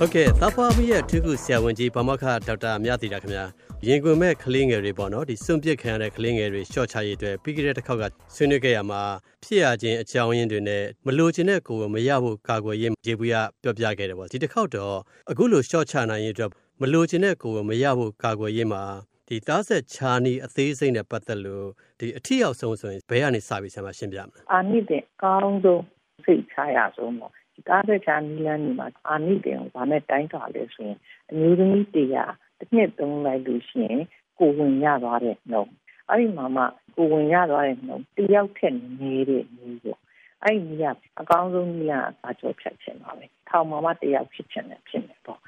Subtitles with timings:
[0.00, 3.44] ဟုတ်ကဲ့သဖွားမီရဲ့ထုခုဆရာဝန်ကြီးဗမခဒေါက်တာမြသီတာခင်ဗျာ
[3.86, 8.04] ရင်ကွင်မဲ့ကလေးငယ်တွေပေါ့နော်ဒီစွန့်ပစ်ခံရတဲ့ကလေးငယ်တွေရှော့ချရေးအတွက်ပြီးခဲ့တဲ့တစ်ခေါက်က
[8.34, 9.02] ဆွေးနွေးခဲ့ရမှာ
[9.44, 14.96] ဖြစ်ရခြင်းအကြောင်းရင်းတွေနဲ့မလိုချင်တဲ့ကိုယ်မရဖို့ကာကွယ်ရေးရေဘူးရပြောပြခဲ့တယ်ပေါ့ဒီတစ်ခေါက်တော့
[15.30, 18.82] အခုလိုရှော့ချနိုင်ရေးအတွက်မလိုချင်တဲ့ကိုယ်မရဖို့ကာကွယ်ရေးမှာ
[19.28, 21.66] ဒီသားဆက်ချာနီအသေးစိတ်နဲ့ပတ်သက်လို့
[22.00, 25.82] ဒီအထီရောက်ဆုံးဆိုရင်ဘယ်ကနေစပြီးဆရာမရှင်းပြမလဲအာနိတဲ့ကောင်းဆုံး
[26.24, 27.32] စိတ်ချရဆုံးပေါ့
[27.68, 30.98] ကားတဲ့ချာနီလန်းဒီမှာအာနိတင်ကိုဗာနဲ့တိုင်းတာလဲဆိုရင်
[31.30, 34.02] အမျိုးသမီးတရားတစ်နှစ်သုံးလိုက်လို့ရှိရင်
[34.38, 35.64] ကိုဝင်ရသွားတဲ့နှုံ
[36.08, 36.64] အဲ့ဒီမှာမှ
[36.96, 40.00] ကိုဝင်ရသွားတဲ့နှုံတယောက်ထက်နေတဲ့မျိုးပေါ့
[40.44, 45.40] အဲ့ဒီကြီးကအကောင်းဆုံးကြီးကစာချုပ်ဖြတ်ချင်ပါပဲထောင်မှာမှတယောက်ဖြစ်ချင်တယ်ဖြစ်နေပေါ့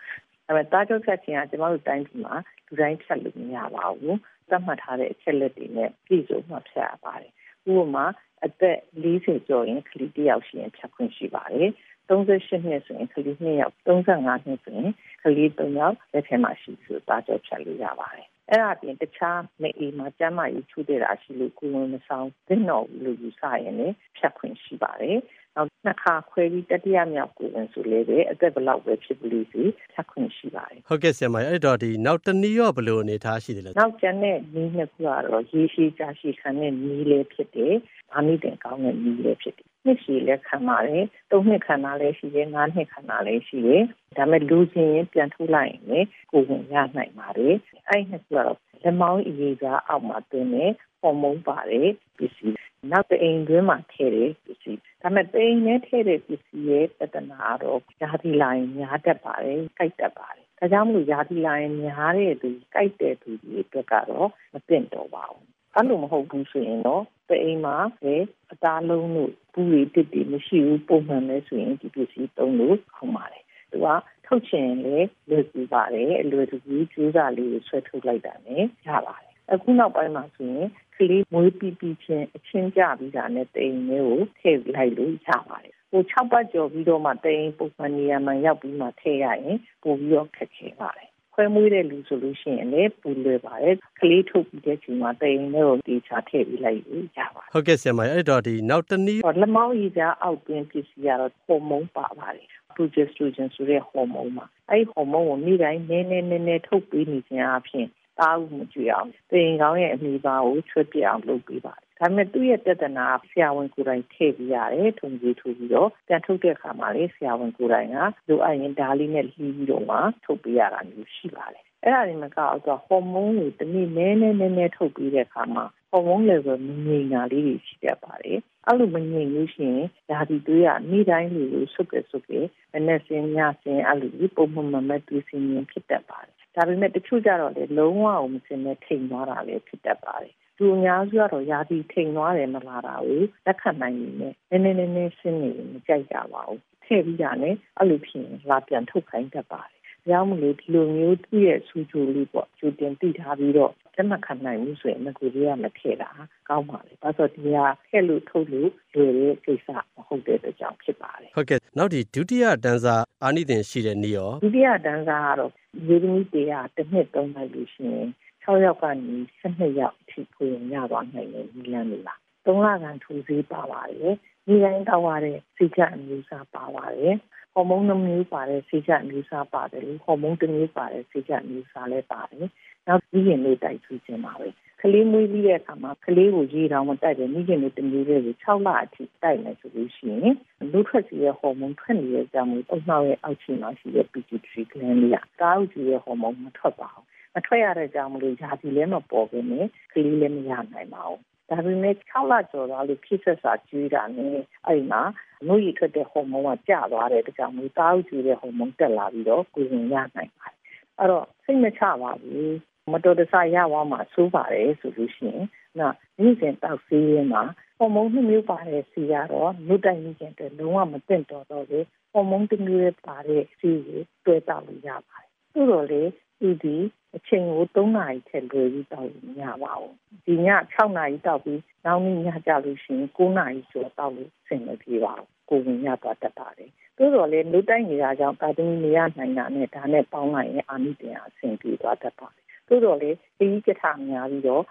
[0.46, 2.34] အဲ့မဲ့တာချုပ်ဖြတ်ချင်ကကျမတို့တိုင်းပြည်မှာ
[2.66, 4.18] လူတိုင်းဖြတ်လို့မရပါဘူး
[4.50, 7.32] သတ်မှတ်ထားတဲ့အချက်လက်တွေနဲ့ပြည်စုံမှဖြတ်ရပါတယ်
[7.70, 8.04] ဥပမာ
[8.44, 11.70] အသက်40ကျော်ရင်ကလေးတယောက်ရှိရင်ဖြတ်ခွင့်ရှိပါတယ်
[12.10, 14.90] 38နှစ်ဆိုရင်ကလေး2ယောက်35နှစ်ဆိုရင်
[15.22, 25.18] ကလေး3ယောက်လက်ထဲမှာရှိဆိုတာကြောဖြတ်လို့ရပါတယ်အဲ့ဒါပြင်တခြားမအေးမှာကျမ်းမာရေးချူတဲ့တာရှိလို့ကိုယ်ဝင်မဆောင်သင့်တော်ဘူးလို့ယူဆရင်လည်းဖြတ်ခွင့်ရှိပါတယ်
[25.56, 29.62] နောက်နှစ်ခါခွဲပြီးတတိယမြောက်ကိုဝင်ဆိုလေပဲအသက်ဘလောက်ပဲဖြစ်လို့စီ
[29.92, 37.74] ဖြတ်ခွင့်ရှိပါတယ်ဟုတ်ကဲ့ဆရာမအဲ့တော့ဒီနောက်တနည်းရောဘယ်လိုအနေထားရှိတယ်လဲနောက်ကျန်တဲ့နည်းနှစ်ခုကတော့ရေရှည်ကြာရှည်ခံတဲ့နည်းလေးဖြစ်တယ်။
[38.12, 43.82] ဘာမိတင်ကောင်းတဲ့နည်းလေးဖြစ်တယ်နှစ်ရှည်လည်းခံပါတယ်။သုံးနှစ်ခံတာလည်းရှိတယ်။ငါးနှစ်ခံတာလည်းရှိတယ်။
[44.16, 47.54] ဒါပေမဲ့လူချင်းရင်ပြန်ထုတ်လိုက်ရင်လည်းကိုယ်ဝင်ရနိုင်ပါတယ်။
[47.88, 50.66] အဲ့ဒီနှစ်ခုကတော့လက်မောင်းအရေးစားအောက်မှာတွင်းနေ
[51.00, 52.56] ဟော်မုန်းပါတယ်ပစ္စည်း
[52.90, 68.14] နောက်တအိမ်တွင်းမှာထည့်တယ်ပစ္စည်းဒါပေမဲ့တိမ်နဲ့ထည့်တဲ့ပစ္စည်းရဲ့ပဒနာတော့ယာတိလိုင်းများတတ်ပါတယ်ကြိုက်တတ်ပါတယ်ဒါကြောင့်မလို့ယာတိလိုင်းများတဲ့သူကြိုက်တဲ့သူတွေအတွက်ကတော့မသင့်တော်ပါဘူးအဲ့လိုမဟုတ်ဘူးဆိုရင်တော့တအိမ်မှာပဲ
[68.52, 73.86] အသားလုံးတို့ပူရီတစ်တွေမရှိဘူးပုံမှန်လဲဆိုရင်ဒီပစ္စည်းသုံးလို့ခေါင်းပါတယ်သူက
[74.26, 107.86] ထုတ်ချင်လေလွယ်ကူပါတယ်အလွယ်တကူကျိုးစားလေးကိုဆွဲထုတ်လိုက်တာနဲ့ရပါတယ် အခုနောက်ပိုင်းမှာဆိုရင်ကလေးမွေးပြီးပြီးချင်းအချင်းကြပြီးတာနဲ့တိမ်မျိုးကိုထည့်လိုက်လို့ရပါတယ်ဟို6ပတ်ကျော်ပြီးတော့မှတိမ်ပုံမှန်နေရာမှာရောက်ပြီးမှထည့်ရရင်ပိုပြီးတော့ခက်ခဲပါတယ်ခွဲမွေးတဲ့လူဆိုလို့ရှိရင်လည်းပူလွယ်ပါတယ်ကလေးထုတ်ပြီးတဲ့ချိန်မှာတိမ်မျိုးကိုတေချာထည့်ပြီးလိုက်လို့ရပါတယ်ဟုတ်ကဲ့ဆရာမအဲ့တော့ဒီနောက်တနည်းလက်မောင်းရည်ကြားအောက်တွင်းပစ္စည်းကတော့ဟော်မုန်းပါပါတယ် progesterone ဆိုတဲ့ဟော်မုန်းပါအဲ့ဒီဟော်မုန်းကိုနေ့တိုင်းနည်းနည်းနည်းနည်းထုတ်ပေးနေခြင်းအပြင်
[108.20, 117.96] သားဦးမကြွအောင်တင်ကောင်းရဲ့အမိပါကိုချွတ်ပြအောင်လုပ်ပေးပါတယ်ဒါပေမဲ့သူ့ရဲ့ပြဿနာဆရာဝန်ကိုယ်တိုင်ထည့်ပြရတယ်ထုံကြီးထိုးပြီးတော့ပြန်ထုတ်တဲ့အခါမှာလေဆရာဝန်ကိုယ်တိုင်က
[118.28, 128.38] လိုအပ်ရင်ဒါလေးနဲ့လှီးပြီးတော့မှထုတ်ပေးရတာမျိုးရှိပါတယ်အဲ့ဒါတွေမကောက်တော့ဟော်မုန်းတွေတနည်းနည်းနည်းနည်းနည်းထုတ်ပြီးတဲ့အခါမှာဟော်မုန်း level မငြိမ်တာလေးတွေရှိတတ်ပါတယ်
[128.70, 132.34] အဲ့လိုမငြိမ်လို့ရှိရင်ဒါဒီတွေးရနေ့တိုင်းလူကိုဆုပ်ကြဆုပ်ကြ
[132.72, 144.08] မနေ့စင်ညစင်အဲ့လိုပုံမှန်မမတူစင်ရင်ဖြစ်တတ်ပါတယ်ဒါပေမဲ့တချို့ကြတော့လေလုံးဝအောင်မစင်နဲ့ထိန်သွားတာလည်းဖြစ်တတ်ပါတယ်သူအများစုကတော့ယာတီထိန်သွားတယ်မလားတာကိုလက်ခံနိုင်နေ
[144.50, 156.10] တယ်နည်းနည်းနည်းနည်းရှင်းနေမကြိုက်ကြပါဘူးထည့်ပြီးတာနဲ့အဲ့လိုဖြစ်ရင်လာပြန်ထုတ်ခိုင်းတတ်ပါတယ်ကြောင့်မလို့ဒီလိုမျိုးသူ့ရဲ့စူးကြိုလေးပေါ့ကျူတင်တိထားပြီးတော့ လက်မခံနိုင်ဘူးဆိုရင်ငကိုကြီးကမထည့်တာ
[156.48, 157.58] ကောင်းပါလေ။ဒါဆိုဒီက
[157.88, 165.52] ထည့်လို့ထုတ်လို့လွယ်တဲ့ကိစ္စမဟုတ်တဲ့အတွက်ကြောင့်ဖြစ်ပါတယ်။ဟုတ်ကဲ့နောက်ဒီဒုတိယတန်းစားအာနိသင်ရှိတဲ့နေ့ရောဒုတိယတန်းစားကတော့
[165.88, 168.08] ရေသမီးတရားတစ်နှစ်သုံးလိုက်လို့ရှိရင်
[168.44, 172.14] 6ယောက်ကနေ12ယောက်အထိဖွင့်ရသွားနိုင်တယ်ဒီလမ်းလေးပါ။
[172.46, 174.14] 3လကန်ထူစေးပါပါတယ်။
[174.46, 177.14] ဒီတိုင်းတောက်ရတဲ့စိတ်ချအမျိုးအစားပါပါတယ်။
[177.54, 182.48] ဟော်မုန်းနှမျိုးပါတဲ့ဆေးချက်မျိုးစားပါတယ်လေဟော်မုန်းတစ်မျိုးပါတဲ့ဆေးချက်မျိုးစားလည်းပါတယ်
[182.86, 184.48] နောက်ပြီးရင်လေးတိုက်ထူးခြင်းပါပဲ
[184.82, 190.34] ကလေးမွေးပြီးတဲ့အခါမှာကလေးကိုရေတောင်မတိုက်တယ်မိခင်လေးတစ်မျိုးလေးကို6လအထိတိုက်မယ်ဆိုလို့ရှိရင်
[190.72, 201.20] လူထွက်စီရဲ့ဟော်မုန်းထွက်နေတဲ့ကြောင့်အုံနှောက်ရဲ့အောက်ခြေမှာရှိတဲ့ pituitary gland လေးကကားဥကြီးရဲ့ဟော်မုန်းမထွက်ပါဘူးမထွက်ရတဲ့ကြောင့်မလို့ယာစီလည်းမပေါ်ဘဲနဲ့ကလေးလည်းမရနိုင်ပါဘူး
[201.50, 204.36] ဒါပေမဲ့6လကျော်သွားလို့ဖြစ်ဆက်စာကျွေးတာနဲ့
[204.66, 205.02] အဲ့မှာ
[205.46, 210.58] နှုတ်ရထွက်တဲ့ဟော်မုန်းကကျသွားတဲ့တကြောင်မျိုးသားဥကျွေးတဲ့ဟော်မုန်းတက်လာပြီးတော့ကိုယ်ဝင်ရနိုင်ပါတယ်
[210.98, 212.54] အဲ့တော့စိတ်မချပါဘူး
[212.92, 215.44] မတော်တဆရသွားမှဆိုးပါတယ်ဆိုလို့ရှိရင်
[215.78, 217.42] နော်နေ့စဉ်တောက်ဆေးရင်းမှာ
[217.78, 221.80] ဟော်မုန်းနှစ်မျိုးပါတဲ့စီကတော့နှုတ်တိုင်းခြင်းတဲ့လုံးဝမသင့်တော်တော့လေ
[222.12, 226.02] ဟော်မုန်းတစ်မျိုးပါတဲ့စီကိုတွဲတောက်လို့ရပါတယ်သို့တော်လေ
[226.40, 226.76] ဒီဒီ
[227.16, 229.94] အချိန်ကို3နာရီထက်လွယ်ပြီးတောက်လို့မရပါဘူး
[230.26, 244.64] ဒီည6နာရီတောက်ပြီးနောက်နေ့ညကြလို့ရှိရင်9နာရီကျော်တောက်လို့ဆင်မပြေပါဘူးကိုဝင်ရသွားတတ်ပါတယ်သို့တော်လည်းလူတိုင်းနေတာကြောင့်တာသမီနေရနိုင်တာနဲ့ဒါနဲ့ပေါင်းလိုက်ရင်အာနိတင်အဆင်ပြေသွားတတ်ပါတယ် သို့တော်လည်းဒီကထများပြီးတော့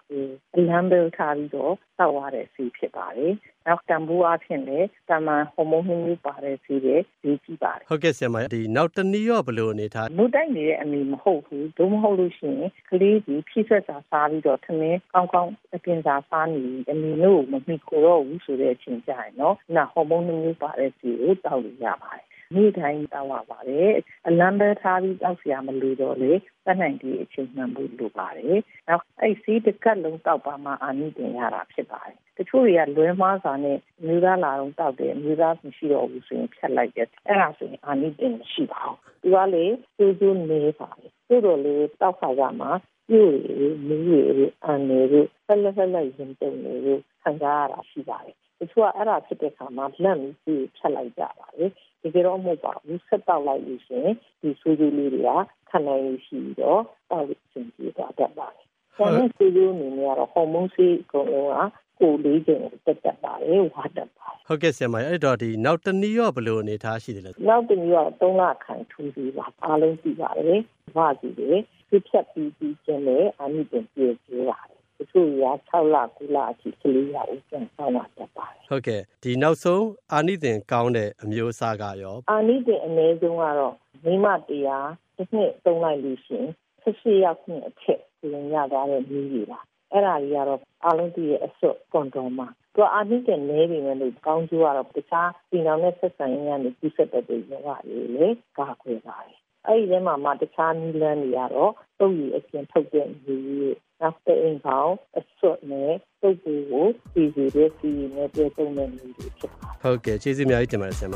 [0.56, 3.34] အလံဘယ်ထားပြီးတော့တောက်ရတဲ့ဆေးဖြစ်ပါတယ်
[3.68, 23.92] နောက်တံပိုးအဖြစ်လည်းတမန်ဟော်မုန်းမျိုးပါတဲ့ဆေးတွေဒီကြည့်ပါတယ်ဟုတ်ကဲ့ဆရာမဒီနောက်တနည်းရောဘလို့အနေထားမူတိုက်နေတဲ့အမိမဟုတ်ဘူးဒုမဟုတ်လို့ရှိရင်ကလေးကြီးဖြည့်ဆက်စာစားပြီးတော့ထမင်းကောင်းကောင်းအပြင်စာစားနေအမိတို့မမိခိုတော့ဘူးဆိုတဲ့အချိန်ကြရင်နော်နာဟော်မုန်းမျိုးပါတဲ့ဆေးကိုတောက်လို့ရပါတယ် နေ့တိုင်းတောက်ရပါတယ်
[24.28, 26.32] အလံပဲထားပြီးတောက်စရာမလိုတော့လေ
[26.66, 39.66] တတ်နိုင်ဒီအချိန်မှန်ဖို့လိုပါတယ်နောက်အဲ့စီးတစ်ကတ်လုံးတောက်ပါမှအာနိသင်ရတာဖြစ်ပါတယ်တချို့တွေကလွဲမားစာနဲ့မြူသားလာတော့တောက်တယ်မြူသားမရှိတော့ဘူးဆိုရင်ဖြတ်လိုက်တယ်အဲ့ဒါဆိုရင်အာနိသင်မရှိပါဘူးသူကလေ
[39.98, 42.72] စိုးစိုးနေပါတယ်သို့တော်လေတောက်ခါရမှာ
[43.10, 44.22] ပြို့ရေမီးရေ
[44.66, 51.72] အန်ရေဆက်လက်ဆက်လက်ရင်တုန်ရေခံစားရတာရှိပါတယ် တချို့ကအဲ့ဒါဖြစ်တဲ့အခါမှာလက်ပြီးဖြတ်လိုက်ကြပါတယ်
[52.04, 55.32] တကယ်တော့မဟုတ်ပါဘူးဆက်တောက်လိုက်လို့ရှိရင်ဒီဆူဂျီလေးတွေက
[55.70, 58.66] ခံနိုင်ရရှိတော့တောက်လို့ရှင်ကြည့်တော့တတ်ပါတယ်။
[58.96, 70.60] ဆန်တဲ့ဆူဂျီအနေနဲ့ကတော့ဟော်မုန်းဆေးအကုန်လုံးကကိုလေးချိန်တက်တက်ပါတယ်ဝါတက်ပါဟုတ်ကဲ့ဆရာမအဲ့တော့ဒီနောက်တနည်းရောဘယ်လိုအနေထားရှိတယ်လဲနောက်တနည်းက3လခန့်ထူစီပါအားလုံးသိပါတယ်
[70.96, 71.52] ဘာကြည့်လဲ
[71.90, 74.69] ပြဖြတ်ပြီးပြီးချင်းနဲ့အနိတင်ပြေကျိုးပါတယ်တ
[75.12, 83.76] ချို့ရ6လ9လအထိကလေးရဦးပြန်ဆောင်လာတတ်ပါတယ်ဟုတ်ကဲ့ဒီနောက်ဆုံးအာနိသင်ကောင်းတဲ့အမျိုးအစားကရောအာနိသင်အနည်းဆုံးကတော့
[84.06, 86.48] မိမတရားတစ်နှစ်သုံးလိုက်လို့ရှိရင်
[86.84, 89.60] 18ရောက်နှစ်အထက်ပြင်ရသွားတဲ့မျိုးကြီးပါ
[89.92, 98.28] အဲ့ဒါကြီးကတော့အားလုံးတည်းရဲ့အစွတ်ကွန်ဒိုမှာသူအာနိသင်နေပြီမဲ့လို့ကောင်းကျိုးကတော့တခြားဒီနောက်နဲ့ဆက်ဆံရင်းကနေပြည့်စက်တဲ့ရောဂါတွေလေ
[98.58, 111.16] ကာကွယ်ပါတယ် အဲ့ဒီထဲမှာမှတခြားနည်းလမ်းတွေကတော့တုပ်ရည်အပြင်ထုတ်တဲ့မျိုးနောက်တဲ့အိမ်ကောင်အစွတ်နဲ့တုပ်ပူကိုပြည်စီတဲ့စီနဲ့ပြည့်စုံတဲ့မျိုးတွေဖြစ်ပါတယ်ဟုတ်ကဲ့ကျေးဇူးအများကြီးတင်ပါတယ်ဆရာမ